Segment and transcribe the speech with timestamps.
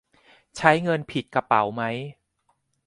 [0.57, 1.81] ใช้เงินผิดกระเป๋าไหม?